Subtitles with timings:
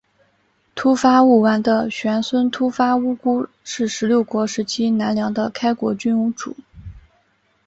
[0.73, 6.57] 秃发务丸的玄孙秃发乌孤是十六国时期南凉的开国君主。